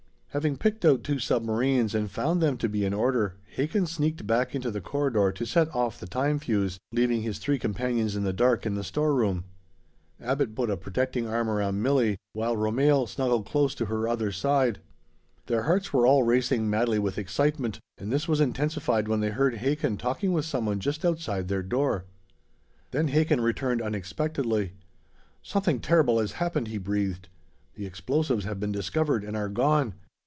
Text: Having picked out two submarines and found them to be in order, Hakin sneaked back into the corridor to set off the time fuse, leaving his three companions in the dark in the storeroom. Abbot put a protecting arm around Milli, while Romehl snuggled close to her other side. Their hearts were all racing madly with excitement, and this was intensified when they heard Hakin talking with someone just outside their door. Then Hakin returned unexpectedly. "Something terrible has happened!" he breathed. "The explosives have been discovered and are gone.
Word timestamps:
Having 0.33 0.57
picked 0.59 0.85
out 0.85 1.03
two 1.03 1.19
submarines 1.19 1.93
and 1.93 2.09
found 2.09 2.39
them 2.41 2.55
to 2.59 2.69
be 2.69 2.85
in 2.85 2.93
order, 2.93 3.35
Hakin 3.57 3.85
sneaked 3.85 4.25
back 4.25 4.55
into 4.55 4.71
the 4.71 4.79
corridor 4.79 5.29
to 5.33 5.45
set 5.45 5.67
off 5.75 5.99
the 5.99 6.07
time 6.07 6.39
fuse, 6.39 6.77
leaving 6.93 7.21
his 7.21 7.37
three 7.37 7.59
companions 7.59 8.15
in 8.15 8.23
the 8.23 8.31
dark 8.31 8.65
in 8.65 8.75
the 8.75 8.83
storeroom. 8.85 9.43
Abbot 10.21 10.55
put 10.55 10.69
a 10.69 10.77
protecting 10.77 11.27
arm 11.27 11.49
around 11.49 11.83
Milli, 11.83 12.15
while 12.31 12.55
Romehl 12.55 13.07
snuggled 13.09 13.45
close 13.45 13.75
to 13.75 13.87
her 13.87 14.07
other 14.07 14.31
side. 14.31 14.79
Their 15.47 15.63
hearts 15.63 15.91
were 15.91 16.07
all 16.07 16.23
racing 16.23 16.69
madly 16.69 16.97
with 16.97 17.17
excitement, 17.17 17.81
and 17.97 18.09
this 18.09 18.29
was 18.29 18.39
intensified 18.39 19.09
when 19.09 19.19
they 19.19 19.31
heard 19.31 19.55
Hakin 19.55 19.97
talking 19.97 20.31
with 20.31 20.45
someone 20.45 20.79
just 20.79 21.03
outside 21.03 21.49
their 21.49 21.61
door. 21.61 22.05
Then 22.91 23.09
Hakin 23.09 23.41
returned 23.41 23.81
unexpectedly. 23.81 24.71
"Something 25.43 25.81
terrible 25.81 26.19
has 26.21 26.31
happened!" 26.39 26.69
he 26.69 26.77
breathed. 26.77 27.27
"The 27.73 27.85
explosives 27.85 28.45
have 28.45 28.61
been 28.61 28.71
discovered 28.71 29.25
and 29.25 29.35
are 29.35 29.49
gone. 29.49 29.93